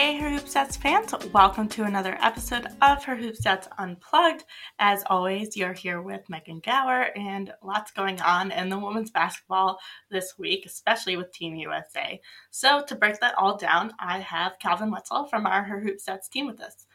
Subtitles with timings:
[0.00, 4.44] Hey, Her Hoop Stats fans, welcome to another episode of Her Hoop Stats Unplugged.
[4.78, 9.78] As always, you're here with Megan Gauer, and lots going on in the women's basketball
[10.10, 12.18] this week, especially with Team USA.
[12.50, 16.30] So, to break that all down, I have Calvin Wetzel from our Her Hoop Stats
[16.30, 16.86] team with us.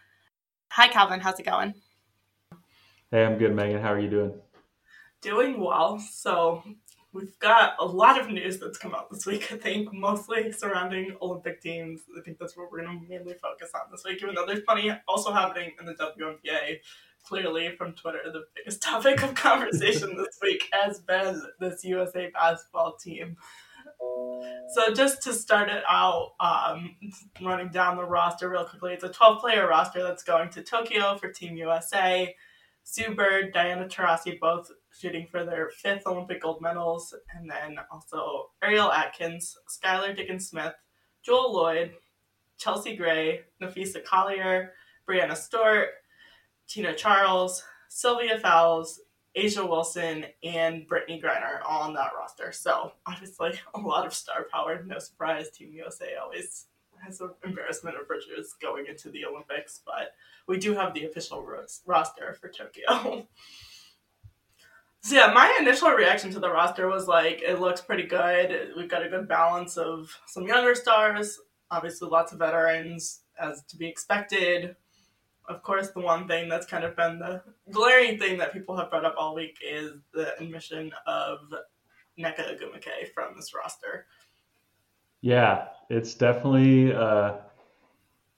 [0.70, 1.76] Hi, Calvin, how's it going?
[3.12, 3.84] Hey, I'm good, Megan.
[3.84, 4.34] How are you doing?
[5.22, 6.00] Doing well.
[6.00, 6.64] So,
[7.16, 11.16] We've got a lot of news that's come out this week, I think, mostly surrounding
[11.22, 12.02] Olympic teams.
[12.18, 14.66] I think that's what we're going to mainly focus on this week, even though there's
[14.68, 16.80] plenty also happening in the WNBA.
[17.24, 22.98] Clearly, from Twitter, the biggest topic of conversation this week has been this USA basketball
[22.98, 23.38] team.
[24.74, 26.98] So, just to start it out, um,
[27.42, 31.16] running down the roster real quickly, it's a 12 player roster that's going to Tokyo
[31.16, 32.36] for Team USA.
[32.84, 34.70] Sue Bird, Diana Taurasi, both
[35.00, 40.74] shooting for their fifth Olympic gold medals, and then also Ariel Atkins, Skylar Diggins Smith,
[41.24, 41.92] Jewell Loyd,
[42.58, 44.74] Chelsea Gray, Napheesa Collier,
[45.08, 45.90] Breanna Stewart,
[46.68, 49.02] Tina Charles, Sylvia Fowles,
[49.38, 52.52] A'ja Wilson, and Brittney Griner all on that roster.
[52.52, 54.82] So obviously a lot of star power.
[54.86, 56.66] No surprise, Team USA always
[57.04, 60.14] has an embarrassment of riches going into the Olympics, but
[60.48, 61.46] we do have the official
[61.86, 63.28] roster for Tokyo.
[65.06, 68.72] So yeah, my initial reaction to the roster was like, it looks pretty good.
[68.76, 71.40] We've got a good balance of some younger stars,
[71.70, 74.76] obviously lots of veterans, as to be expected.
[75.48, 78.90] Of course, the one thing that's kind of been the glaring thing that people have
[78.90, 81.38] brought up all week is the admission of
[82.18, 84.08] Nneka Ogwumike from this roster.
[85.22, 87.34] Yeah, it's definitely uh,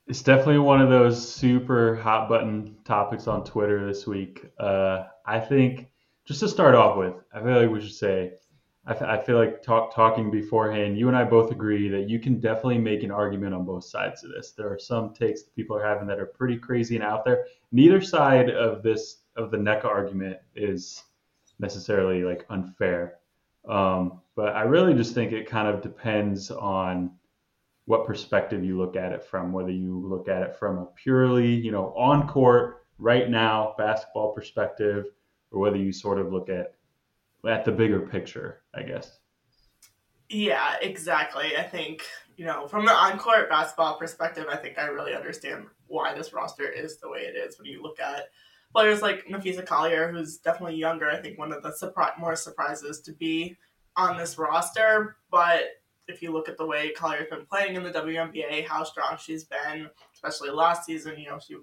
[0.05, 4.51] it's definitely one of those super hot button topics on Twitter this week.
[4.59, 5.87] Uh, I think
[6.27, 8.33] just to start off with, I feel like we should say,
[8.85, 12.19] I, f- I feel like talk, talking beforehand, you and I both agree that you
[12.19, 14.51] can definitely make an argument on both sides of this.
[14.51, 17.45] There are some takes that people are having that are pretty crazy and out there.
[17.71, 21.03] Neither side of this of the Nneka argument is
[21.59, 23.15] necessarily like unfair.
[23.67, 27.11] Um, but I really just think it kind of depends on
[27.85, 31.53] what perspective you look at it from, whether you look at it from a purely,
[31.53, 35.05] you know, on court, right now, basketball perspective,
[35.51, 36.73] or whether you sort of look at
[37.47, 39.19] at the bigger picture, I guess.
[40.29, 41.55] Yeah, exactly.
[41.57, 42.03] I think,
[42.35, 46.67] you know, from the on-court basketball perspective, I think I really understand why this roster
[46.67, 48.25] is the way it is when you look at
[48.73, 51.09] players like Napheesa Collier, who's definitely younger.
[51.09, 53.55] I think one of the surpri- more surprises to be
[53.95, 55.17] on this roster.
[55.31, 55.63] But
[56.07, 59.45] if you look at the way Collier's been playing in the WNBA, how strong she's
[59.45, 61.55] been, especially last season, you know, she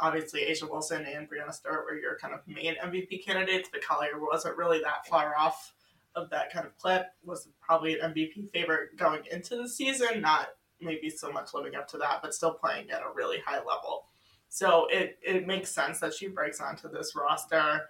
[0.00, 4.18] obviously A'ja Wilson and Breanna Stewart were your kind of main MVP candidates, but Collier
[4.18, 5.74] wasn't really that far off
[6.14, 10.48] of that kind of clip, was probably an MVP favorite going into the season, not
[10.80, 14.04] maybe so much living up to that, but still playing at a really high level.
[14.48, 17.82] So it, it makes sense that she breaks onto this roster.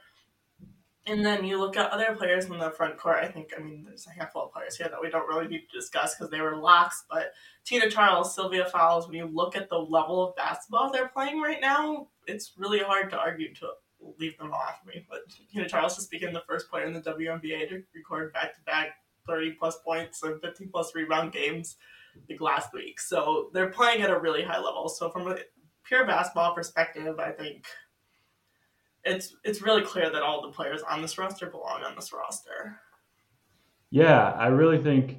[1.11, 3.19] And then you look at other players in the front court.
[3.21, 5.67] I think, I mean, there's a handful of players here that we don't really need
[5.69, 7.03] to discuss because they were locks.
[7.11, 7.33] But
[7.65, 11.61] Tina Charles, Sylvia Fowles, when you look at the level of basketball they're playing right
[11.61, 13.71] now, it's really hard to argue to
[14.21, 14.79] leave them off.
[14.85, 15.23] I mean, but
[15.53, 18.91] Tina Charles just became the first player in the WNBA to record back to back
[19.27, 21.77] 30 plus points and 15 plus rebound games
[22.29, 23.01] like last week.
[23.01, 24.89] So they're playing at a really high level.
[24.89, 25.39] So from a
[25.85, 27.67] pure basketball perspective, I think
[29.05, 32.81] it's it's really clear that all the players on this roster belong on this roster.
[33.91, 35.19] Yeah, I really think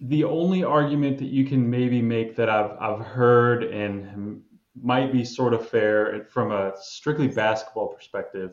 [0.00, 4.42] the only argument that you can maybe make that I've I've heard and
[4.80, 8.52] might be sort of fair from a strictly basketball perspective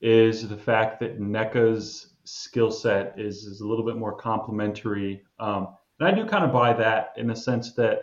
[0.00, 5.22] is the fact that Nneka's skill set is, is a little bit more complementary.
[5.38, 5.68] Um,
[6.00, 8.02] and I do kind of buy that in the sense that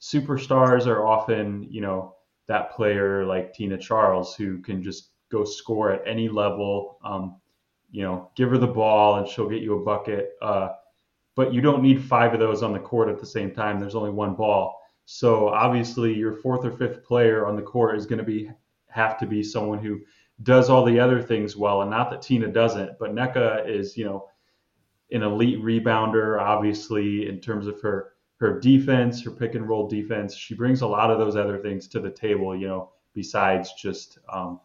[0.00, 2.14] superstars are often, you know,
[2.48, 6.98] that player like Tina Charles who can just go score at any level.
[7.04, 7.36] Um,
[7.90, 10.32] you know, give her the ball and she'll get you a bucket.
[10.42, 10.70] Uh,
[11.36, 13.78] but you don't need five of those on the court at the same time.
[13.78, 14.80] There's only one ball.
[15.04, 18.50] So obviously, your fourth or fifth player on the court is going to be
[18.88, 20.00] have to be someone who
[20.42, 21.82] does all the other things well.
[21.82, 24.28] And not that Tina doesn't, but Nneka is, you know,
[25.12, 26.40] an elite rebounder.
[26.40, 30.86] Obviously, in terms of her her defense, her pick and roll defense, she brings a
[30.86, 32.56] lot of those other things to the table.
[32.56, 34.60] You know, besides just um,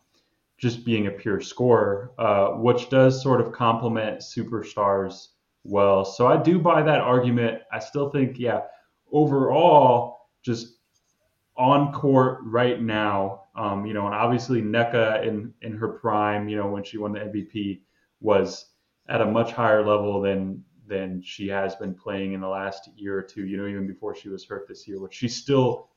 [0.58, 5.30] just being a pure scorer, uh, which does sort of complement superstars
[5.64, 6.06] well.
[6.06, 7.62] So I do buy that argument.
[7.72, 8.62] I still think, yeah,
[9.12, 10.78] overall, just
[11.58, 16.58] on court right now, um, you know, and obviously Nneka in in her prime, you
[16.58, 17.82] know, when she won the MVP,
[18.20, 18.66] was
[19.10, 20.64] at a much higher level than
[20.94, 23.46] than she has been playing in the last year or two.
[23.46, 25.90] You know, even before she was hurt this year, which she's still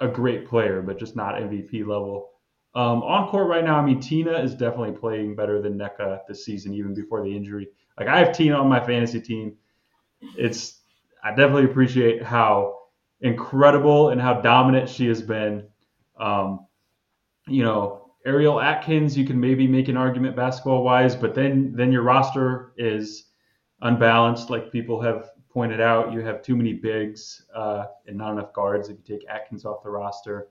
[0.00, 2.30] a great player, but just not MVP level.
[2.74, 6.44] Um, on court right now, I mean, Tina is definitely playing better than Nneka this
[6.44, 7.68] season, even before the injury.
[7.98, 9.56] Like I have Tina on my fantasy team.
[10.36, 10.80] It's
[11.22, 12.78] I definitely appreciate how
[13.20, 15.68] incredible and how dominant she has been.
[16.18, 16.66] Um,
[17.46, 21.92] you know, Ariel Atkins, you can maybe make an argument basketball wise, but then then
[21.92, 23.26] your roster is
[23.84, 26.12] unbalanced, like people have pointed out.
[26.12, 29.84] You have too many bigs uh, and not enough guards if you take Atkins off
[29.84, 30.48] the roster.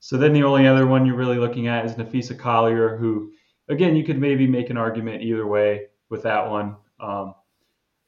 [0.00, 3.32] So then the only other one you're really looking at is Napheesa Collier, who,
[3.68, 6.76] again, you could maybe make an argument either way with that one.
[7.00, 7.34] Um,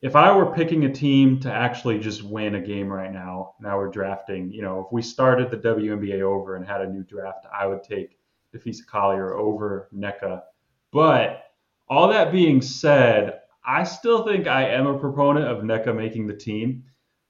[0.02, 3.76] if I were picking a team to actually just win a game right now, now
[3.76, 7.46] we're drafting, you know, if we started the WNBA over and had a new draft,
[7.52, 8.18] I would take
[8.54, 10.42] Napheesa Collier over Nneka.
[10.90, 11.44] But
[11.88, 16.36] all that being said, I still think I am a proponent of Nneka making the
[16.36, 16.84] team.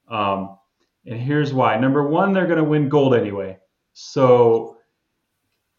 [0.07, 0.57] Um,
[1.05, 1.77] and here's why.
[1.77, 3.57] Number one, they're going to win gold anyway.
[3.93, 4.77] So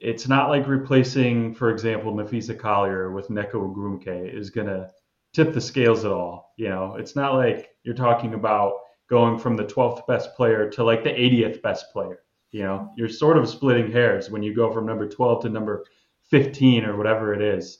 [0.00, 4.90] it's not like replacing, for example, Napheesa Collier with Nneka Ogwumike is going to
[5.32, 6.52] tip the scales at all.
[6.56, 8.74] You know, it's not like you're talking about
[9.08, 12.20] going from the 12th best player to like the 80th best player.
[12.50, 15.84] You know, you're sort of splitting hairs when you go from number 12 to number
[16.30, 17.78] 15 or whatever it is.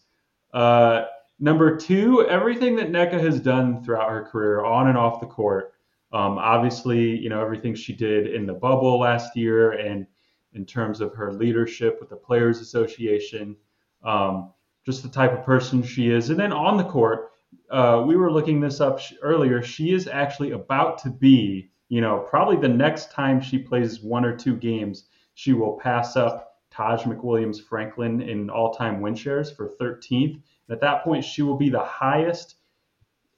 [0.54, 1.04] Uh,
[1.38, 5.74] number two, everything that Nneka has done throughout her career, on and off the court.
[6.12, 10.06] Um, obviously, you know everything she did in the bubble last year and
[10.54, 13.56] in terms of her leadership with the Players Association,
[14.04, 14.52] um,
[14.84, 16.30] just the type of person she is.
[16.30, 17.30] And then on the court,
[17.70, 19.62] uh, we were looking this up earlier.
[19.62, 24.24] She is actually about to be, you know, probably the next time she plays one
[24.24, 25.04] or two games,
[25.34, 30.40] she will pass up Taj McWilliams Franklin in all time win shares for 13th.
[30.72, 32.56] At that point, she will be the highest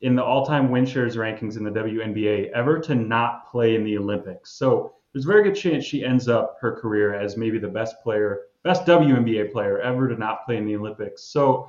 [0.01, 3.85] in the all time win shares rankings in the WNBA ever to not play in
[3.85, 4.53] the Olympics.
[4.53, 8.03] So there's a very good chance she ends up her career as maybe the best
[8.03, 11.23] player, best WNBA player ever to not play in the Olympics.
[11.25, 11.69] So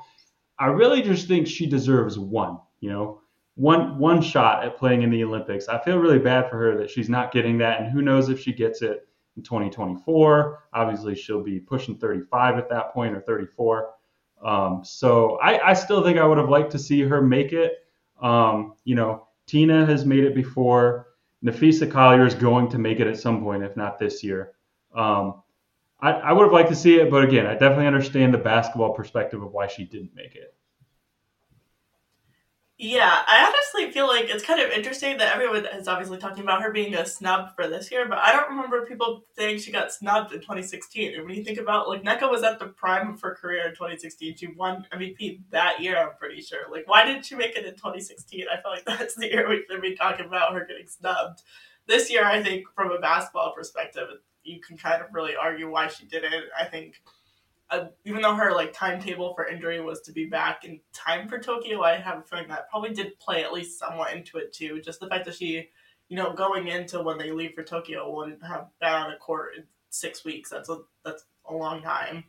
[0.60, 3.22] I really just think she deserves one, you know,
[3.56, 5.68] one one shot at playing in the Olympics.
[5.68, 8.40] I feel really bad for her that she's not getting that, and who knows if
[8.40, 9.08] she gets it
[9.38, 10.64] in 2024.
[10.74, 13.92] Obviously, she'll be pushing 35 at that point or 34.
[14.46, 17.80] Um, so I, I, still think I would have liked to see her make it.
[18.22, 21.08] Um, you know, Tina has made it before.
[21.44, 24.54] Napheesa Collier is going to make it at some point, if not this year.
[24.94, 25.42] Um,
[26.00, 28.94] I, I would have liked to see it, but again, I definitely understand the basketball
[28.94, 30.54] perspective of why she didn't make it.
[32.78, 36.62] Yeah, I honestly feel like it's kind of interesting that everyone is obviously talking about
[36.62, 39.94] her being a snub for this year, but I don't remember people saying she got
[39.94, 41.16] snubbed in 2016.
[41.16, 43.76] And when you think about like Nneka was at the prime of her career in
[43.76, 45.96] 2016, she won MVP that year.
[45.98, 46.70] I'm pretty sure.
[46.70, 48.44] Like, why didn't she make it in 2016?
[48.52, 51.44] I feel like that's the year we should be talking about her getting snubbed.
[51.88, 54.10] This year, I think from a basketball perspective,
[54.44, 56.44] you can kind of really argue why she didn't.
[56.60, 56.96] I think
[57.76, 61.40] uh, even though her like timetable for injury was to be back in time for
[61.40, 64.82] Tokyo, I have a feeling that probably did play at least somewhat into it too.
[64.82, 65.70] Just the fact that she,
[66.08, 69.56] you know, going into when they leave for Tokyo, wouldn't have been on the court
[69.58, 70.50] in six weeks.
[70.50, 72.24] That's a that's a long time.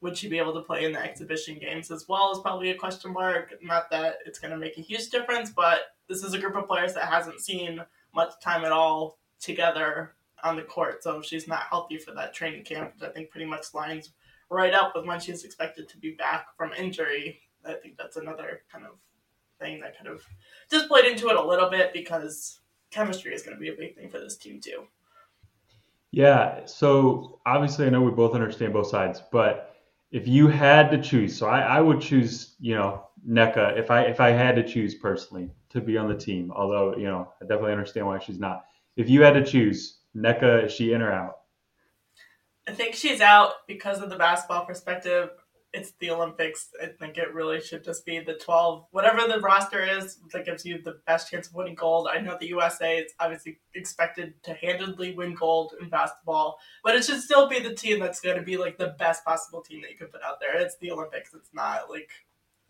[0.00, 2.32] Would she be able to play in the exhibition games as well?
[2.32, 3.54] Is probably a question mark.
[3.62, 6.66] Not that it's going to make a huge difference, but this is a group of
[6.66, 11.02] players that hasn't seen much time at all together on the court.
[11.02, 14.10] So if she's not healthy for that training camp, I think pretty much lines
[14.52, 17.40] right up with when she's expected to be back from injury.
[17.64, 18.92] I think that's another kind of
[19.60, 20.22] thing that kind of
[20.70, 23.96] just played into it a little bit because chemistry is going to be a big
[23.96, 24.84] thing for this team too.
[26.10, 26.66] Yeah.
[26.66, 29.76] So obviously, I know we both understand both sides, but
[30.10, 34.02] if you had to choose, so I, I would choose, you know, Nneka if I
[34.02, 36.52] if I had to choose personally to be on the team.
[36.54, 38.66] Although you know, I definitely understand why she's not.
[38.96, 41.41] If you had to choose, Nneka, is she in or out?
[42.72, 45.28] I think she's out because of the basketball perspective.
[45.74, 46.70] It's the Olympics.
[46.82, 50.64] I think it really should just be the 12, whatever the roster is that gives
[50.64, 52.08] you the best chance of winning gold.
[52.10, 57.04] I know the USA is obviously expected to handedly win gold in basketball, but it
[57.04, 59.90] should still be the team that's going to be like the best possible team that
[59.90, 60.56] you could put out there.
[60.56, 61.34] It's the Olympics.
[61.34, 62.10] It's not like,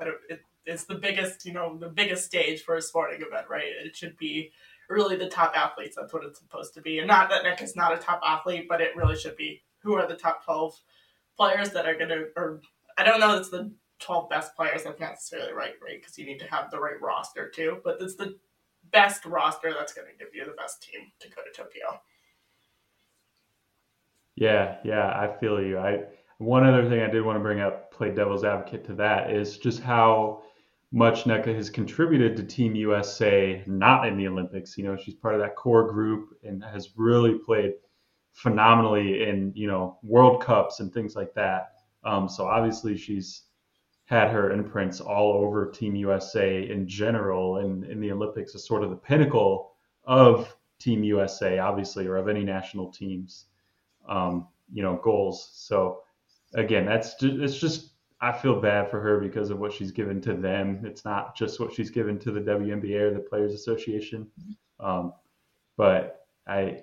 [0.00, 3.71] it, it's the biggest, you know, the biggest stage for a sporting event, right?
[3.85, 4.50] It should be
[4.90, 5.94] really the top athletes.
[5.94, 6.99] That's what it's supposed to be.
[6.99, 9.94] And not that Nick is not a top athlete, but it really should be who
[9.94, 10.78] are the top 12
[11.36, 12.60] players that are going to, or
[12.98, 14.84] I don't know, it's the 12 best players.
[14.84, 16.00] That's not necessarily right, right?
[16.00, 17.78] Because you need to have the right roster too.
[17.84, 18.38] But it's the
[18.90, 22.00] best roster that's going to give you the best team to go to Tokyo.
[24.34, 25.78] Yeah, yeah, I feel you.
[25.78, 26.04] I
[26.38, 29.58] one other thing I did want to bring up, play devil's advocate to that, is
[29.58, 30.42] just how
[30.90, 34.76] much Nneka has contributed to Team USA not in the Olympics.
[34.76, 37.74] You know, she's part of that core group and has really played
[38.32, 41.74] phenomenally in you know World Cups and things like that.
[42.04, 43.42] Um, so obviously she's
[44.06, 48.82] had her imprints all over Team USA in general, and in the Olympics is sort
[48.82, 49.72] of the pinnacle
[50.04, 53.46] of Team USA, obviously, or of any national teams,
[54.08, 55.50] um, you know, goals.
[55.54, 56.00] So
[56.54, 60.20] again, that's just, it's just I feel bad for her because of what she's given
[60.22, 60.84] to them.
[60.84, 64.28] It's not just what she's given to the WNBA or the Players Association,
[64.80, 65.12] um,
[65.76, 66.82] but I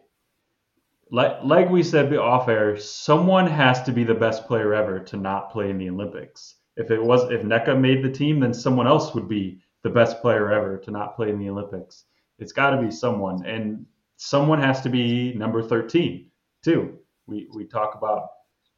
[1.11, 5.17] like like we said off air, someone has to be the best player ever to
[5.17, 6.55] not play in the Olympics.
[6.77, 10.21] If it was if Nneka made the team, then someone else would be the best
[10.21, 12.05] player ever to not play in the Olympics.
[12.37, 13.85] It's got to be someone, and
[14.17, 16.29] someone has to be number 13
[16.63, 16.99] too.
[17.27, 18.29] We we talk about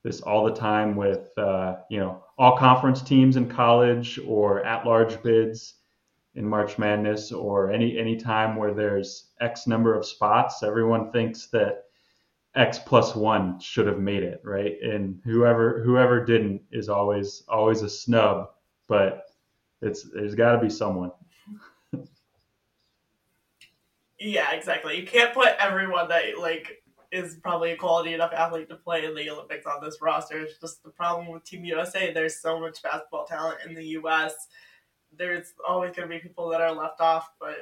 [0.04, 4.86] this all the time with uh, you know all conference teams in college or at
[4.86, 5.76] large bids
[6.36, 10.64] in March Madness or any any time where there's X number of spots.
[10.64, 11.84] Everyone thinks that
[12.56, 14.76] X plus one should have made it, right?
[14.82, 18.50] And whoever whoever didn't is always always a snub,
[18.88, 19.28] but
[19.82, 21.12] it's there's got to be someone.
[24.20, 25.00] yeah, exactly.
[25.00, 29.16] You can't put everyone that like is probably a quality enough athlete to play in
[29.16, 30.40] the Olympics on this roster.
[30.42, 32.14] It's just the problem with Team USA.
[32.14, 34.34] There's so much basketball talent in the U.S.
[35.18, 37.58] There's always going to be people that are left off, but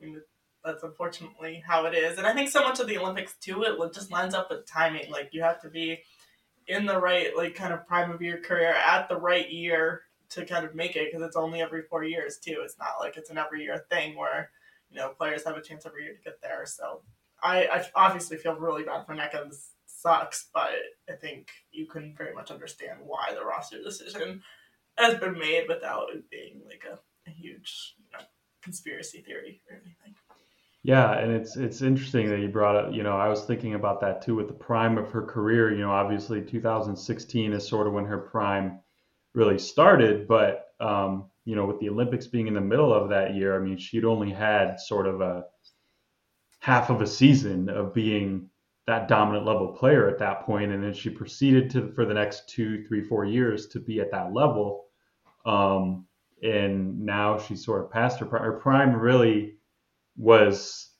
[0.00, 0.20] I mean,
[0.64, 2.18] that's unfortunately how it is.
[2.18, 5.10] And I think so much of the Olympics too, it just lines up with timing.
[5.10, 6.00] Like you have to be
[6.68, 10.46] in the right like kind of prime of your career at the right year to
[10.46, 12.60] kind of make it because it's only every four years too.
[12.64, 14.50] It's not like it's an every year thing where
[14.90, 16.64] you know players have a chance every year to get there.
[16.66, 17.02] So
[17.42, 19.48] I, I obviously feel really bad for Nneka.
[19.48, 20.70] This sucks, but
[21.08, 24.42] I think you can very much understand why the roster decision
[24.96, 28.24] has been made without it being like a, a huge you know,
[28.62, 30.14] conspiracy theory or anything.
[30.84, 32.92] Yeah, and it's it's interesting that you brought up.
[32.92, 35.70] You know, I was thinking about that too with the prime of her career.
[35.72, 38.80] You know, obviously 2016 is sort of when her prime
[39.34, 43.34] really started, but um, you know, with the Olympics being in the middle of that
[43.34, 45.44] year, I mean, she'd only had sort of a
[46.60, 48.48] half of a season of being
[48.86, 52.48] that dominant level player at that point, and then she proceeded to for the next
[52.48, 54.86] two, three, four years to be at that level.
[55.46, 56.06] Um,
[56.42, 58.42] and now she's sort of past her prime.
[58.42, 59.58] Her prime really
[60.22, 60.90] was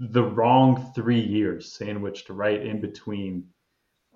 [0.00, 3.44] the wrong three years sandwiched right in between,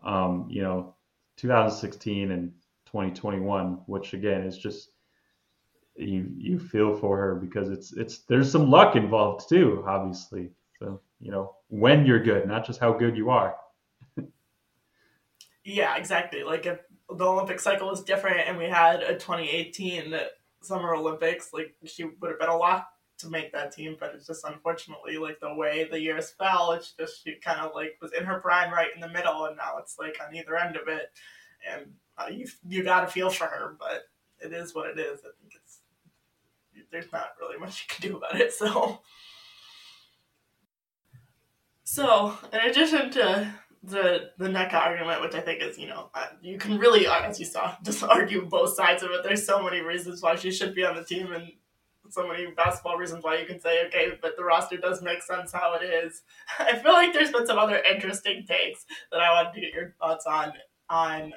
[0.04, 0.96] um, you know,
[1.36, 2.52] 2016 and
[2.86, 4.90] 2021, which again is just
[5.94, 10.50] you you feel for her because it's it's there's some luck involved too, obviously.
[10.80, 13.54] So you know when you're good, not just how good you are.
[15.64, 16.42] yeah, exactly.
[16.42, 20.16] Like if the Olympic cycle was different and we had a 2018
[20.62, 22.88] Summer Olympics, like she would have been a lot
[23.22, 26.72] to make that team, but it's just unfortunately like the way the years fell.
[26.72, 29.56] It's just she kind of like was in her prime right in the middle, and
[29.56, 31.10] now it's like on either end of it,
[31.70, 31.86] and
[32.18, 34.04] uh, you you got to feel for her, but
[34.40, 35.20] it is what it is.
[35.20, 35.78] I think it's
[36.90, 38.52] there's not really much you can do about it.
[38.52, 39.00] So,
[41.84, 46.26] so in addition to the the Nneka argument, which I think is you know uh,
[46.40, 49.22] you can really as you saw just argue both sides of it.
[49.24, 51.52] There's so many reasons why she should be on the team, and
[52.10, 55.52] so many basketball reasons why you can say okay, but the roster does make sense
[55.52, 56.22] how it is.
[56.58, 59.94] I feel like there's been some other interesting takes that I wanted to get your
[60.00, 60.52] thoughts on
[60.90, 61.32] on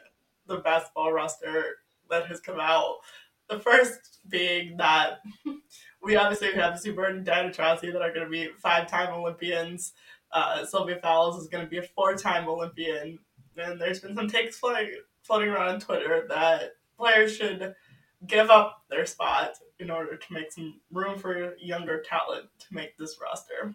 [0.47, 1.77] the basketball roster
[2.09, 2.97] that has come out.
[3.49, 5.19] The first being that
[6.03, 9.93] we obviously have Sue and Diana Taurasi that are going to be five-time Olympians.
[10.31, 13.19] Uh, Sylvia Fowles is going to be a four-time Olympian,
[13.57, 17.73] and there's been some takes floating, floating around on Twitter that players should
[18.27, 22.97] give up their spot in order to make some room for younger talent to make
[22.97, 23.73] this roster.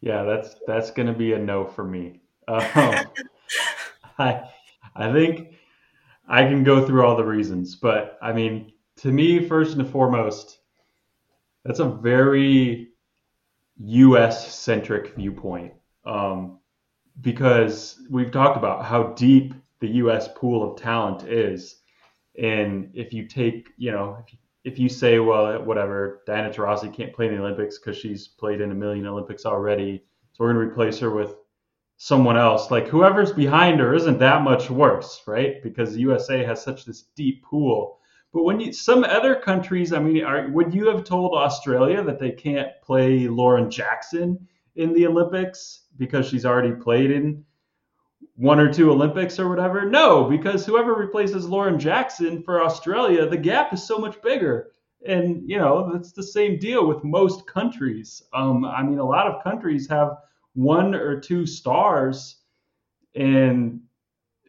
[0.00, 2.20] Yeah, that's that's going to be a no for me.
[2.48, 3.06] Um,
[4.18, 4.42] I
[4.96, 5.54] I think
[6.28, 10.58] I can go through all the reasons, but I mean, to me, first and foremost,
[11.64, 12.88] that's a very
[13.78, 14.54] U.S.
[14.54, 15.72] centric viewpoint
[16.04, 16.58] um,
[17.20, 20.28] because we've talked about how deep the U.S.
[20.34, 21.80] pool of talent is,
[22.40, 26.94] and if you take, you know, if you, if you say, well, whatever, Diana Taurasi
[26.94, 30.52] can't play in the Olympics because she's played in a million Olympics already, so we're
[30.52, 31.34] going to replace her with
[31.96, 32.70] someone else.
[32.70, 35.62] Like whoever's behind her isn't that much worse, right?
[35.62, 37.98] Because the USA has such this deep pool.
[38.32, 42.18] But when you some other countries, I mean, are, would you have told Australia that
[42.18, 47.44] they can't play Lauren Jackson in the Olympics because she's already played in
[48.36, 49.88] one or two Olympics or whatever?
[49.88, 54.70] No, because whoever replaces Lauren Jackson for Australia, the gap is so much bigger.
[55.06, 58.22] And you know, that's the same deal with most countries.
[58.32, 60.18] Um, I mean, a lot of countries have
[60.54, 62.36] one or two stars,
[63.14, 63.80] and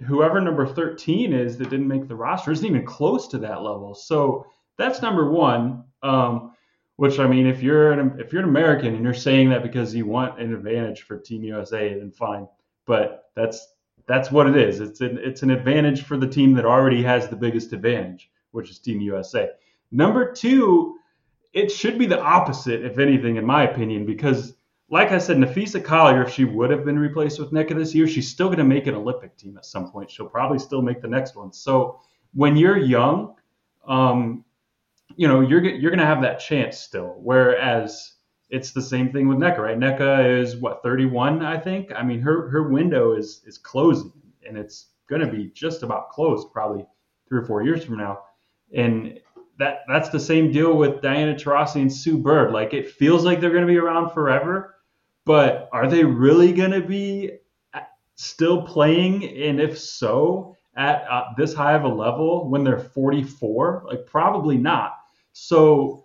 [0.05, 3.95] whoever number 13 is that didn't make the roster isn't even close to that level.
[3.95, 4.45] So
[4.77, 5.85] that's number one.
[6.03, 6.51] Um,
[6.97, 9.95] which I mean, if you're an if you're an American and you're saying that because
[9.95, 12.47] you want an advantage for Team USA, then fine.
[12.85, 13.72] But that's
[14.05, 14.79] that's what it is.
[14.79, 18.69] It's an it's an advantage for the team that already has the biggest advantage, which
[18.69, 19.49] is Team USA.
[19.91, 20.97] Number two,
[21.53, 24.53] it should be the opposite, if anything, in my opinion, because
[24.89, 28.07] like I said, Napheesa Collier, if she would have been replaced with Nneka this year,
[28.07, 30.11] she's still going to make an Olympic team at some point.
[30.11, 31.51] She'll probably still make the next one.
[31.51, 32.01] So
[32.33, 33.35] when you're young,
[33.87, 34.43] um,
[35.15, 37.15] you know you're you're going to have that chance still.
[37.17, 38.12] Whereas
[38.53, 39.79] it's the same thing with Nneka, right?
[39.79, 41.91] Nneka is what 31, I think.
[41.95, 44.13] I mean, her her window is is closing,
[44.47, 46.85] and it's going to be just about closed probably
[47.27, 48.19] three or four years from now.
[48.71, 49.19] And
[49.57, 52.53] that that's the same deal with Diana Taurasi and Sue Bird.
[52.53, 54.75] Like it feels like they're going to be around forever,
[55.25, 57.31] but are they really going to be
[58.13, 59.23] still playing?
[59.25, 63.85] And if so, at uh, this high of a level when they're 44?
[63.87, 64.93] Like, probably not.
[65.31, 66.02] So,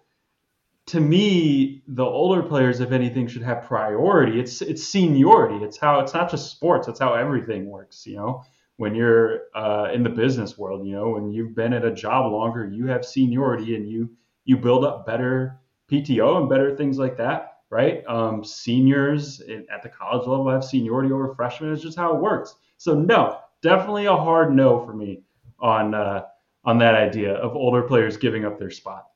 [0.88, 4.40] to me, the older players, if anything, should have priority.
[4.40, 5.64] It's it's seniority.
[5.64, 6.88] It's how it's not just sports.
[6.88, 8.06] It's how everything works.
[8.06, 8.44] You know,
[8.76, 12.32] when you're uh, in the business world, you know, when you've been at a job
[12.32, 14.10] longer, you have seniority, and you
[14.44, 18.02] you build up better PTO and better things like that right?
[18.06, 21.72] Um, seniors at the college level have seniority over freshmen.
[21.72, 22.54] It's just how it works.
[22.76, 25.22] So no, definitely a hard no for me
[25.58, 26.22] on uh,
[26.64, 29.06] on that idea of older players giving up their spot.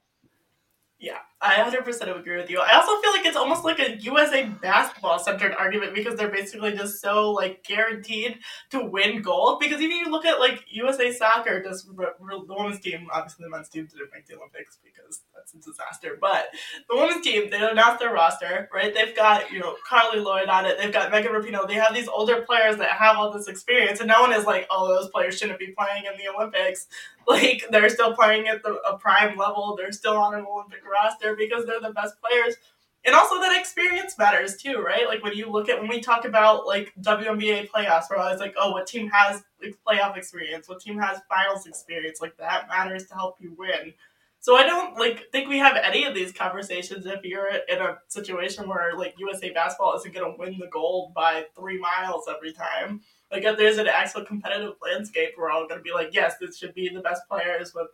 [0.98, 2.60] Yeah, I 100% agree with you.
[2.60, 6.76] I also feel like it's almost like a USA basketball centered argument because they're basically
[6.76, 8.38] just so like guaranteed
[8.70, 9.58] to win gold.
[9.58, 12.14] Because even you look at like USA soccer, just the
[12.48, 16.18] women's team, obviously the men's team didn't make the Olympics because that's a disaster.
[16.20, 16.48] But
[16.88, 18.94] the women's team, they announced their roster, right?
[18.94, 20.78] They've got you know Carli Lloyd on it.
[20.78, 21.66] They've got Megan Rapinoe.
[21.66, 24.66] They have these older players that have all this experience, and no one is like,
[24.70, 26.86] oh, those players shouldn't be playing in the Olympics.
[27.24, 29.76] Like they're still playing at the a prime level.
[29.76, 32.56] They're still on an Olympic roster because they're the best players.
[33.04, 35.08] And also that experience matters too, right?
[35.08, 38.54] Like when you look at when we talk about like WNBA playoffs, we're always like,
[38.56, 39.42] oh, what team has
[39.86, 40.68] playoff experience?
[40.68, 42.20] What team has finals experience?
[42.20, 43.94] Like that matters to help you win.
[44.42, 47.98] So I don't like think we have any of these conversations if you're in a
[48.08, 52.52] situation where like USA basketball isn't going to win the gold by three miles every
[52.52, 53.02] time.
[53.30, 56.58] Like if there's an actual competitive landscape, we're all going to be like, yes, this
[56.58, 57.86] should be the best players with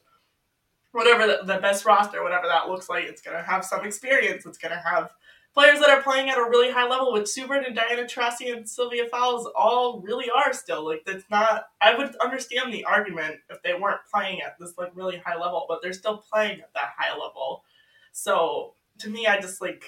[0.93, 3.05] whatever the, the best roster, whatever that looks like.
[3.05, 4.47] It's gonna have some experience.
[4.47, 5.13] It's gonna have
[5.59, 8.57] players that are playing at a really high level with Sue Bird and Diana Taurasi
[8.57, 10.87] and Sylvia Fowles all really are still.
[10.87, 14.93] Like that's not I would understand the argument if they weren't playing at this like
[14.95, 17.65] really high level, but they're still playing at that high level.
[18.13, 19.85] So to me I just like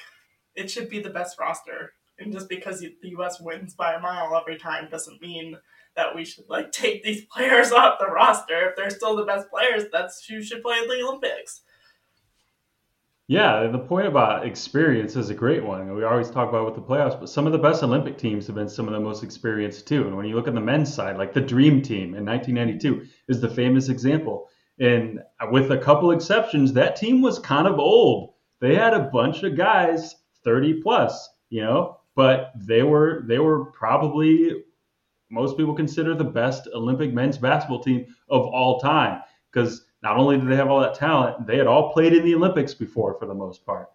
[0.56, 1.92] it should be the best roster.
[2.18, 5.56] And just because the US wins by a mile every time doesn't mean
[5.94, 8.70] that we should like take these players off the roster.
[8.70, 11.61] If they're still the best players, that's who should play in the Olympics.
[13.30, 15.94] Yeah, the point about experience is a great one.
[15.94, 18.56] We always talk about with the playoffs, but some of the best Olympic teams have
[18.56, 20.08] been some of the most experienced too.
[20.08, 23.40] And when you look at the men's side, like the Dream Team in 1992 is
[23.40, 24.48] the famous example.
[24.80, 25.20] And
[25.52, 28.34] with a couple exceptions, that team was kind of old.
[28.58, 33.66] They had a bunch of guys 30 plus, you know, but they were they were
[33.66, 34.64] probably
[35.30, 40.38] most people consider the best Olympic men's basketball team of all time because not only
[40.38, 43.26] did they have all that talent, they had all played in the Olympics before for
[43.26, 43.90] the most part.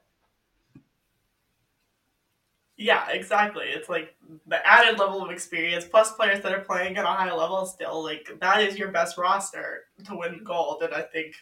[2.78, 3.68] Yeah, exactly.
[3.68, 4.16] It's like
[4.48, 8.04] the added level of experience plus players that are playing at a high level still.
[8.04, 11.36] Like that is your best roster to win gold, and I think,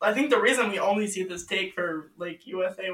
[0.00, 2.90] I think the reason we only see this take for like USA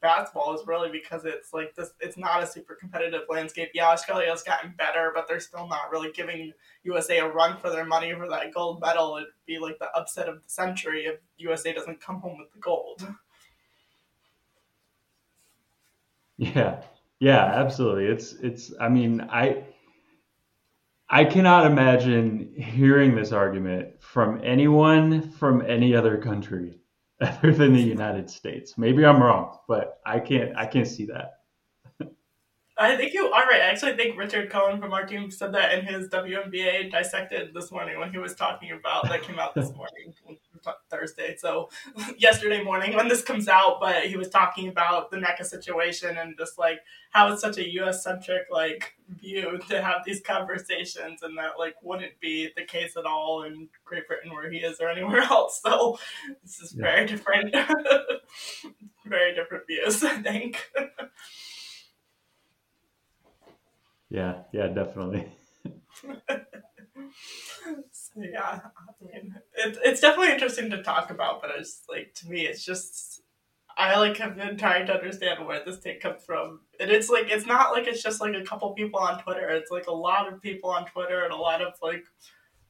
[0.00, 3.70] basketball is really because it's like this it's not a super competitive landscape.
[3.74, 6.52] Yeah, Australia's gotten better, but they're still not really giving
[6.84, 9.16] USA a run for their money for that gold medal.
[9.16, 12.58] It'd be like the upset of the century if USA doesn't come home with the
[12.58, 13.06] gold.
[16.38, 16.82] Yeah.
[17.18, 18.06] Yeah, absolutely.
[18.06, 19.64] It's it's I mean, I
[21.08, 26.80] I cannot imagine hearing this argument from anyone from any other country
[27.20, 28.76] other than the United States.
[28.76, 31.35] Maybe I'm wrong, but I can't I can't see that.
[32.78, 33.62] I think you are right.
[33.62, 37.72] I actually think Richard Cohen from our team said that in his WNBA dissected this
[37.72, 40.12] morning when he was talking about that came out this morning,
[40.90, 41.36] Thursday.
[41.38, 41.70] So
[42.18, 46.36] yesterday morning when this comes out, but he was talking about the Nneka situation and
[46.36, 46.80] just like
[47.12, 48.04] how it's such a U.S.
[48.04, 53.06] centric like view to have these conversations, and that like wouldn't be the case at
[53.06, 55.62] all in Great Britain where he is or anywhere else.
[55.64, 55.98] So
[56.42, 56.82] this is yeah.
[56.82, 57.56] very different,
[59.06, 60.04] very different views.
[60.04, 60.70] I think.
[64.08, 65.26] Yeah, yeah, definitely.
[67.90, 72.28] so yeah, I mean, it, it's definitely interesting to talk about, but it's like to
[72.28, 73.22] me, it's just
[73.76, 77.26] I like have been trying to understand where this take comes from, and it's like
[77.28, 79.50] it's not like it's just like a couple people on Twitter.
[79.50, 82.04] It's like a lot of people on Twitter and a lot of like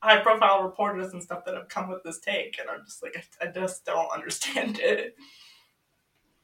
[0.00, 3.16] high profile reporters and stuff that have come with this take, and I'm just like
[3.40, 5.16] I, I just don't understand it.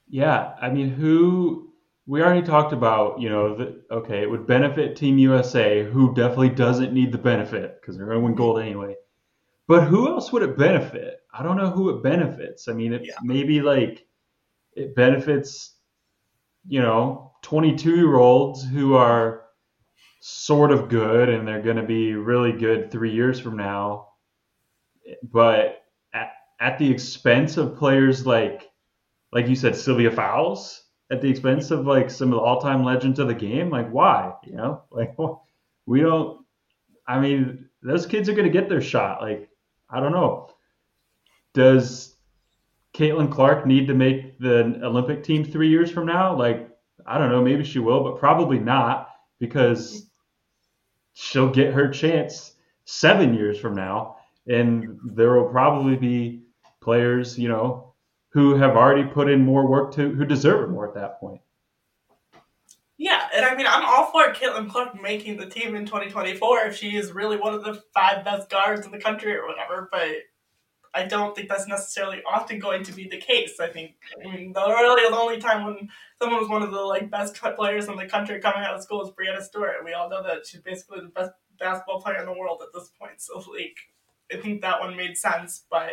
[0.08, 1.71] Yeah, I mean, who
[2.06, 6.50] we already talked about, you know, that okay, it would benefit Team USA, who definitely
[6.50, 8.96] doesn't need the benefit because they're going to win gold anyway.
[9.68, 11.20] But who else would it benefit?
[11.32, 12.68] I don't know who it benefits.
[12.68, 13.14] I mean, it yeah.
[13.22, 14.06] maybe like
[14.74, 15.76] it benefits,
[16.66, 19.44] you know, 22 year olds who are
[20.20, 24.08] sort of good and they're going to be really good three years from now.
[25.22, 28.70] But at, at the expense of players like,
[29.32, 30.82] like you said, Sylvia Fowles
[31.12, 33.70] at the expense of like some of the all-time legends of the game?
[33.70, 34.32] Like why?
[34.44, 34.82] You know?
[34.90, 35.14] Like
[35.84, 36.44] we don't
[37.08, 39.20] i mean those kids are going to get their shot.
[39.20, 39.48] Like
[39.90, 40.50] i don't know.
[41.54, 42.16] Does
[42.94, 46.36] caitlin clark need to make the olympic team three years from now?
[46.36, 46.68] Like
[47.06, 47.42] i don't know.
[47.42, 50.06] Maybe she will but probably not because
[51.12, 56.42] she'll get her chance seven years from now and there will probably be
[56.80, 57.91] players you know
[58.32, 61.40] who have already put in more work to who deserve it more at that point.
[62.98, 66.76] Yeah, and I mean, I'm all for Caitlin Clark making the team in 2024 if
[66.76, 70.08] she is really one of the five best guards in the country or whatever, but
[70.94, 73.58] I don't think that's necessarily often going to be the case.
[73.58, 75.88] I think, I mean, the really the only time when
[76.20, 79.02] someone was one of the like best players in the country coming out of school
[79.02, 79.84] is Breanna Stewart.
[79.84, 82.90] We all know that she's basically the best basketball player in the world at this
[83.00, 83.20] point.
[83.20, 83.76] So, like,
[84.30, 85.90] I think that one made sense, but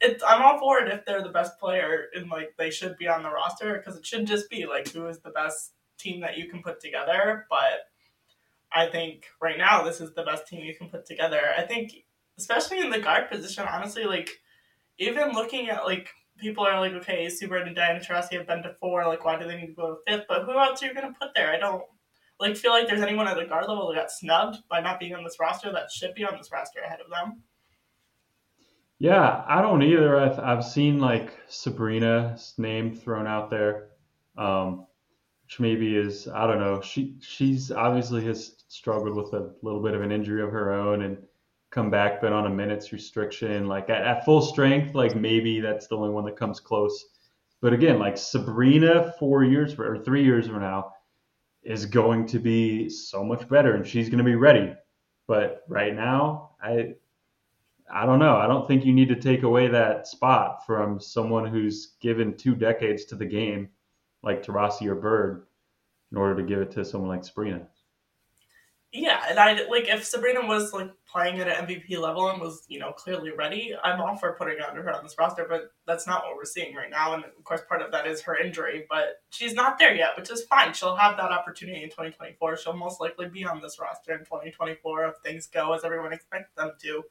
[0.00, 3.08] it, I'm all for it if they're the best player and like they should be
[3.08, 6.36] on the roster because it should just be like who is the best team that
[6.36, 7.46] you can put together.
[7.48, 7.88] But
[8.72, 11.40] I think right now this is the best team you can put together.
[11.56, 11.92] I think
[12.38, 14.30] especially in the guard position, honestly, like
[14.98, 18.62] even looking at like people are like, okay, Sue Bird and Diana Taurasi have been
[18.62, 20.26] to four, like why do they need to go to fifth?
[20.28, 21.52] But who else are you gonna put there?
[21.52, 21.84] I don't
[22.40, 25.14] like feel like there's anyone at the guard level that got snubbed by not being
[25.14, 27.42] on this roster that should be on this roster ahead of them.
[28.98, 30.18] Yeah, I don't either.
[30.18, 33.90] I've, I've seen like Sabrina's name thrown out there,
[34.38, 34.86] um,
[35.44, 36.80] which maybe is I don't know.
[36.80, 41.02] She she's obviously has struggled with a little bit of an injury of her own
[41.02, 41.18] and
[41.70, 43.66] come back, been on a minutes restriction.
[43.66, 47.04] Like at, at full strength, like maybe that's the only one that comes close.
[47.60, 50.92] But again, like Sabrina, four years or three years from now,
[51.62, 54.74] is going to be so much better, and she's going to be ready.
[55.26, 56.94] But right now, I
[57.92, 58.36] I don't know.
[58.36, 62.54] I don't think you need to take away that spot from someone who's given two
[62.54, 63.68] decades to the game,
[64.22, 65.46] like Taurasi or Bird,
[66.10, 67.66] in order to give it to someone like Sabrina.
[68.96, 72.62] Yeah, and I like if Sabrina was like playing at an MVP level and was
[72.68, 75.46] you know clearly ready, I'm all for putting her on this roster.
[75.48, 78.22] But that's not what we're seeing right now, and of course part of that is
[78.22, 78.86] her injury.
[78.88, 80.72] But she's not there yet, which is fine.
[80.74, 82.56] She'll have that opportunity in 2024.
[82.58, 86.52] She'll most likely be on this roster in 2024 if things go as everyone expects
[86.56, 87.02] them to.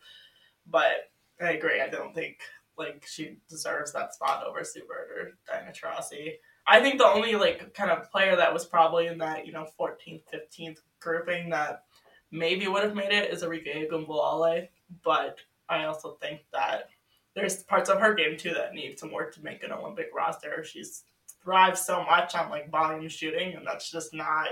[0.68, 1.82] But I agree.
[1.82, 2.40] I don't think
[2.78, 6.34] like she deserves that spot over Sue Bird or Diana Taurasi.
[6.66, 9.68] I think the only like kind of player that was probably in that you know
[9.80, 11.84] 14th, 15th grouping that
[12.32, 14.68] maybe would have made it is Arike Ogunbowale,
[15.04, 15.38] but
[15.70, 16.90] I also think that
[17.36, 20.64] there's parts of her game too that need some work to make an Olympic roster.
[20.64, 21.04] She's
[21.44, 24.48] thrives so much on like volume shooting, and that's just not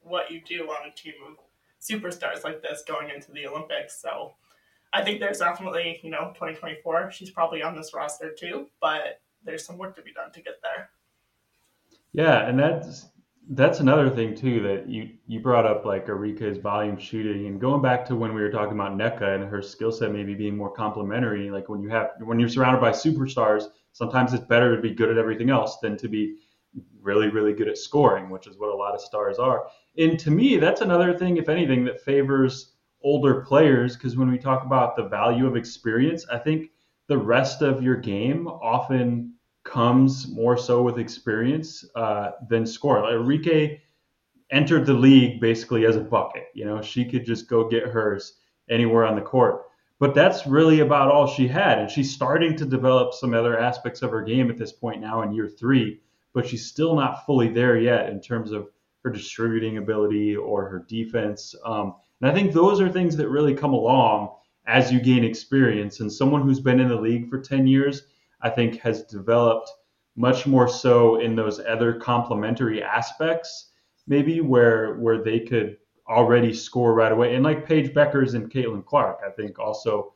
[0.00, 1.36] what you do on a team of
[1.80, 4.00] superstars like this going into the Olympics.
[4.00, 4.34] So
[4.92, 9.64] I think there's definitely, you know, 2024, she's probably on this roster too, but there's
[9.64, 10.90] some work to be done to get there.
[12.12, 13.06] Yeah, and that's
[13.50, 17.80] that's another thing too that you you brought up like Arike's volume shooting and going
[17.80, 20.70] back to when we were talking about Nneka and her skill set maybe being more
[20.70, 21.50] complementary.
[21.50, 25.10] Like when you have when you're surrounded by superstars, sometimes it's better to be good
[25.10, 26.36] at everything else than to be
[27.00, 29.66] really really good at scoring, which is what a lot of stars are.
[29.96, 34.38] And to me, that's another thing, if anything, that favors older players because when we
[34.38, 36.70] talk about the value of experience, I think
[37.06, 39.34] the rest of your game often
[39.64, 43.02] comes more so with experience uh, than score.
[43.02, 43.80] Like Arike
[44.50, 46.44] entered the league basically as a bucket.
[46.54, 48.34] You know, she could just go get hers
[48.70, 49.62] anywhere on the court.
[50.00, 51.78] But that's really about all she had.
[51.78, 55.22] And she's starting to develop some other aspects of her game at this point now
[55.22, 56.00] in year three,
[56.32, 58.68] but she's still not fully there yet in terms of
[59.02, 61.54] her distributing ability or her defense.
[61.64, 64.34] Um, and I think those are things that really come along
[64.66, 66.00] as you gain experience.
[66.00, 68.02] And someone who's been in the league for 10 years,
[68.40, 69.70] I think, has developed
[70.16, 73.70] much more so in those other complementary aspects,
[74.06, 75.76] maybe where where they could
[76.08, 77.34] already score right away.
[77.34, 80.14] And like Paige Bueckers and Caitlin Clark, I think also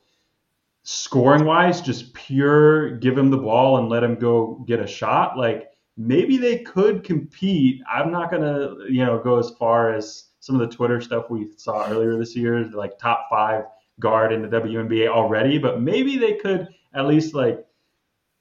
[0.82, 5.38] scoring wise, just pure give him the ball and let him go get a shot.
[5.38, 7.80] Like maybe they could compete.
[7.88, 11.48] I'm not gonna, you know, go as far as some of the Twitter stuff we
[11.56, 13.62] saw earlier this year, like top five
[14.00, 17.64] guard in the WNBA already, but maybe they could at least like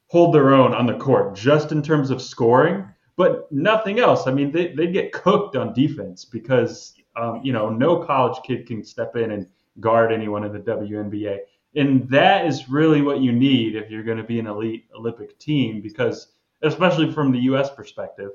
[0.07, 2.87] hold their own on the court just in terms of scoring,
[3.17, 4.25] but nothing else.
[4.25, 8.65] I mean, they, they'd get cooked on defense because, um, you know, no college kid
[8.65, 9.45] can step in and
[9.79, 11.37] guard anyone in the WNBA.
[11.75, 15.37] And that is really what you need if you're going to be an elite Olympic
[15.37, 16.29] team because,
[16.63, 17.69] especially from the U.S.
[17.69, 18.31] perspective,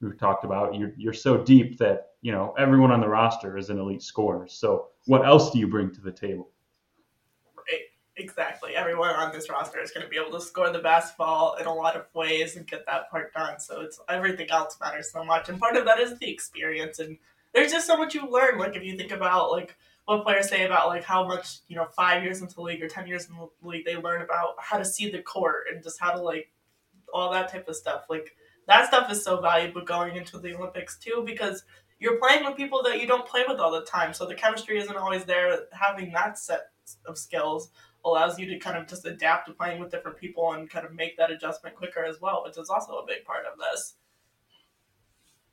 [0.00, 3.68] we've talked about, you're, you're so deep that you know everyone on the roster is
[3.68, 4.48] an elite scorer.
[4.48, 6.48] So what else do you bring to the table?
[8.16, 8.76] Exactly.
[8.76, 11.74] Everyone on this roster is going to be able to score the basketball in a
[11.74, 13.58] lot of ways and get that part done.
[13.58, 16.98] So it's everything else matters so much, and part of that is the experience.
[16.98, 17.18] And
[17.52, 18.58] there's just so much you learn.
[18.58, 21.88] Like if you think about like what players say about like how much you know
[21.94, 24.78] five years into the league or ten years in the league they learn about how
[24.78, 26.50] to see the court and just how to like
[27.12, 28.04] all that type of stuff.
[28.08, 28.34] Like
[28.68, 31.64] that stuff is so valuable going into the Olympics too because
[31.98, 34.12] you're playing with people that you don't play with all the time.
[34.12, 35.60] So the chemistry isn't always there.
[35.72, 36.70] Having that set
[37.06, 37.70] of skills
[38.04, 40.92] allows you to kind of just adapt to playing with different people and kind of
[40.92, 43.94] make that adjustment quicker as well, which is also a big part of this.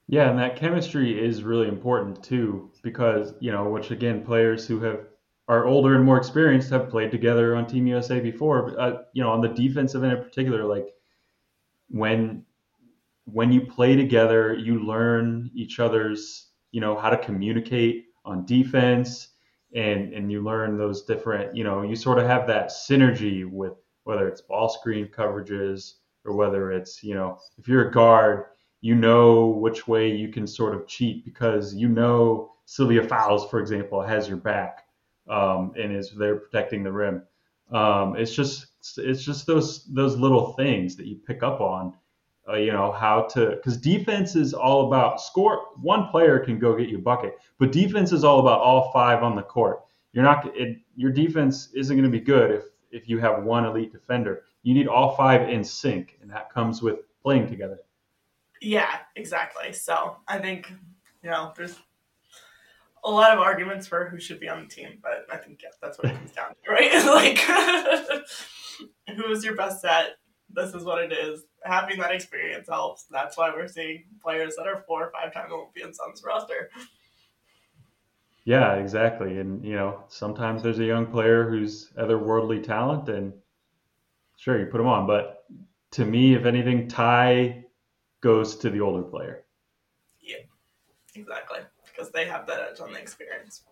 [0.08, 4.82] Yeah, and that chemistry is really important too, because you know, which again, players who
[4.82, 5.06] have
[5.48, 8.80] are older and more experienced have played together on Team USA before.
[8.80, 10.88] Uh, you know, on the defensive end in particular, like
[11.90, 12.44] when
[13.32, 19.30] when you play together, you learn each other's, you know, how to communicate on defense
[19.74, 23.74] and and you learn those different, you know, you sort of have that synergy with
[24.04, 25.94] whether it's ball screen coverages
[26.26, 28.46] or whether it's, you know, if you're a guard,
[28.82, 33.60] you know which way you can sort of cheat because you know Sylvia Fowles, for
[33.60, 34.86] example, has your back
[35.30, 37.24] um, and is there protecting the rim.
[37.72, 38.67] Um, it's just
[38.98, 41.94] it's just those those little things that you pick up on
[42.48, 45.68] uh, you know how to because defense is all about score.
[45.82, 49.22] One player can go get you a bucket but defense is all about all five
[49.22, 49.82] on the court.
[50.14, 53.66] You're not it, your defense isn't going to be good if if you have one
[53.66, 54.44] elite defender.
[54.64, 57.80] You need all five in sync and that comes with playing together.
[58.62, 59.74] Yeah exactly.
[59.74, 60.72] So i think
[61.24, 61.78] you know there's
[63.04, 65.70] a lot of arguments for who should be on the team, but I think yeah,
[65.82, 67.04] that's what it comes down to, right?
[67.06, 67.40] like,
[69.16, 70.18] who is your best set?
[70.54, 71.44] This is what it is.
[71.64, 73.06] Having that experience helps.
[73.12, 76.70] That's why we're seeing players that are four or five time Olympians on this roster.
[78.44, 79.38] Yeah, exactly.
[79.38, 83.34] And you know, sometimes there's a young player who's otherworldly talent, and
[84.38, 85.06] sure, you put them on.
[85.06, 85.46] But
[85.92, 87.66] to me, if anything, Ty
[88.22, 89.44] goes to the older player.
[90.22, 90.38] Yeah,
[91.16, 91.60] exactly
[91.92, 93.64] because they have that edge on the experience.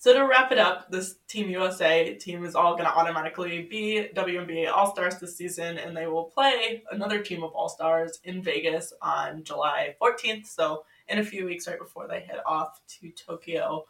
[0.00, 4.08] So to wrap it up, this Team USA team is all going to automatically be
[4.14, 8.42] WNBA All Stars this season, and they will play another team of All Stars in
[8.42, 10.46] Vegas on July 14th.
[10.46, 13.84] So in a few weeks, right before they head off to Tokyo.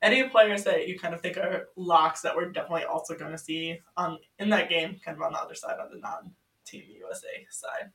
[0.00, 3.36] Any players that you kind of think are locks that we're definitely also going to
[3.36, 7.46] see on in that game, kind of on the other side, on the non-Team USA
[7.50, 7.90] side.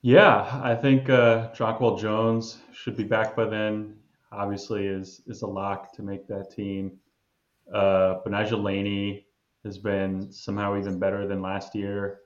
[0.00, 3.96] Yeah, I think uh, Jonquel Jones should be back by then.
[4.34, 6.98] Obviously, is is a lock to make that team.
[7.72, 9.26] Uh, Betnijah Laney
[9.64, 12.20] has been somehow even better than last year.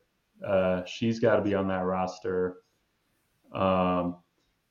[0.47, 2.59] Uh, she's got to be on that roster.
[3.53, 4.17] Um,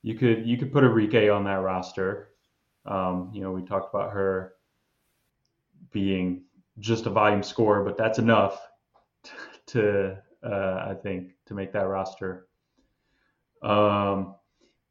[0.02, 2.30] you could you could put Arike on that roster.
[2.86, 4.54] Um, you know, we talked about her
[5.92, 6.42] being
[6.78, 8.60] just a volume scorer, but that's enough
[9.66, 12.48] to uh, I think to make that roster.
[13.62, 14.36] Um,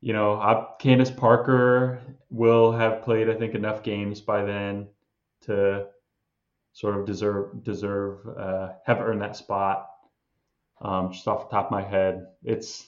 [0.02, 4.88] you know, I, Candace Parker will have played, I think, enough games by then
[5.42, 5.88] to
[6.74, 9.90] sort of deserve deserve uh, have earned that spot.
[10.82, 12.88] Um, just off the top of my head, it's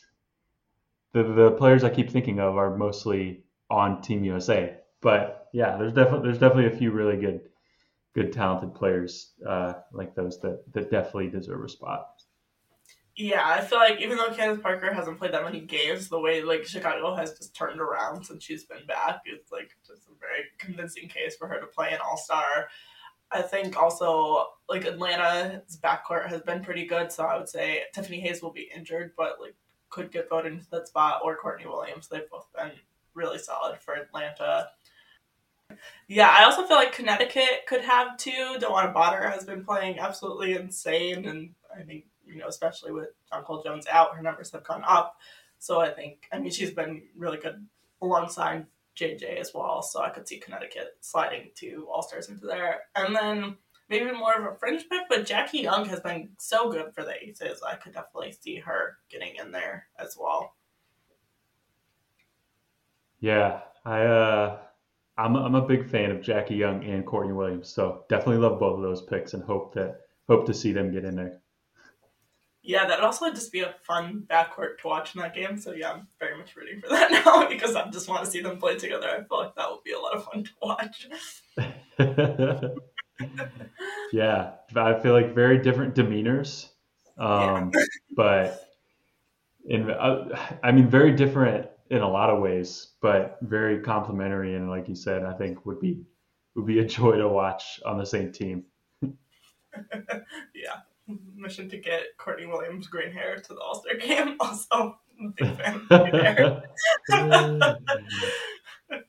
[1.14, 4.78] the the players I keep thinking of are mostly on Team USA.
[5.02, 7.42] But yeah, there's definitely there's definitely a few really good
[8.16, 12.19] good talented players uh, like those that that definitely deserve a spot.
[13.22, 16.42] Yeah, I feel like even though Candace Parker hasn't played that many games, the way
[16.42, 20.46] like Chicago has just turned around since she's been back, it's like just a very
[20.58, 22.70] convincing case for her to play an All Star.
[23.30, 28.22] I think also like Atlanta's backcourt has been pretty good, so I would say Tiffany
[28.22, 29.56] Hayes will be injured, but like
[29.90, 32.08] could get voted into that spot, or Courtney Williams.
[32.08, 32.72] They've both been
[33.16, 34.70] really solid for Atlanta.
[36.08, 38.56] Yeah, I also feel like Connecticut could have two.
[38.60, 43.64] DeWanna Bonner has been playing absolutely insane, and I think you know, especially with Jonquel
[43.64, 45.18] Jones out, her numbers have gone up.
[45.60, 47.66] So I think, I mean, she's been really good
[48.02, 48.66] alongside
[48.96, 49.82] JJ as well.
[49.82, 53.58] So I could see Connecticut sliding to All Stars into there, and then
[53.90, 57.16] maybe more of a fringe pick, but Jackie Young has been so good for the
[57.24, 57.62] Aces.
[57.64, 60.54] I could definitely see her getting in there as well.
[63.20, 64.58] Yeah, I uh,
[65.18, 68.78] I'm I'm a big fan of Jackie Young and Courtney Williams, so definitely love both
[68.78, 71.42] of those picks and hope that hope two see them get in there.
[72.62, 75.58] Yeah, that would also just be a fun backcourt to watch in that game.
[75.58, 78.42] So yeah, I'm very much rooting for that now because I just want to see
[78.42, 79.08] them play together.
[79.10, 81.08] I feel like that would be a lot of fun to watch.
[84.12, 86.70] yeah, I feel like very different demeanors,
[87.18, 87.84] um, yeah.
[88.16, 88.70] but
[89.66, 94.56] in uh, I mean very different in a lot of ways, but very complementary.
[94.56, 96.02] And like you said, I think would be
[96.56, 98.64] would be a joy to watch on the same team.
[99.02, 100.80] yeah,
[101.36, 104.38] mission to get Courtney Williams green hair to the All Star game.
[104.40, 104.98] Also,
[105.36, 105.86] big fan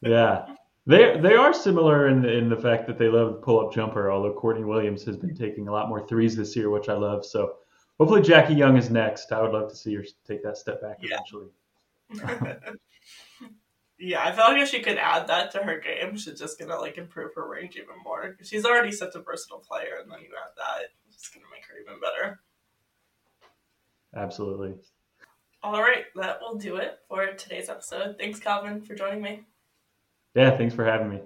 [0.02, 0.46] yeah,
[0.86, 4.10] they they are similar in the, in the fact that they love pull up jumper.
[4.10, 7.24] Although Courtney Williams has been taking a lot more threes this year, which I love.
[7.24, 7.56] So
[7.98, 9.30] hopefully Jackie Young is next.
[9.32, 11.16] I would love to see her take that step back yeah.
[11.16, 11.50] eventually.
[13.98, 16.78] yeah, I feel like if she could add that to her game, she's just gonna
[16.78, 18.36] like improve her range even more.
[18.42, 20.88] She's already such a versatile player, and then you add that,
[21.20, 22.40] it's gonna make her even better.
[24.16, 24.74] Absolutely.
[25.62, 28.16] All right, that will do it for today's episode.
[28.18, 29.42] Thanks, Calvin, for joining me.
[30.34, 31.20] Yeah, thanks for having me.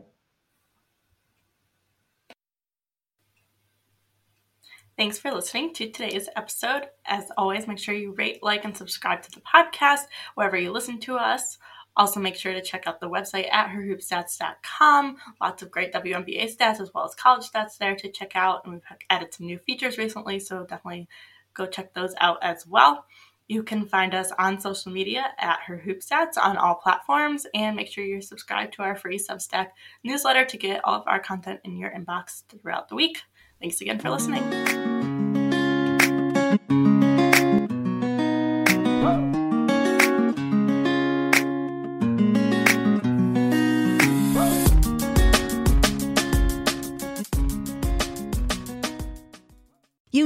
[4.96, 6.88] Thanks for listening to today's episode.
[7.04, 10.98] As always, make sure you rate, like, and subscribe to the podcast wherever you listen
[11.00, 11.58] to us.
[11.96, 15.16] Also, make sure to check out the website at herhoopstats.com.
[15.40, 18.64] Lots of great WNBA stats as well as college stats there to check out.
[18.64, 21.08] And we've added some new features recently, so definitely
[21.54, 23.04] go check those out as well.
[23.46, 27.76] You can find us on social media at Her Hoop Stats on all platforms, and
[27.76, 29.68] make sure you're subscribed to our free Substack
[30.02, 33.18] newsletter to get all of our content in your inbox throughout the week.
[33.60, 34.93] Thanks again for listening.